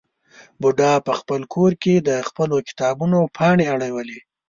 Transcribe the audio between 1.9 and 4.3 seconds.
د خپلو کتابونو پاڼې اړولې.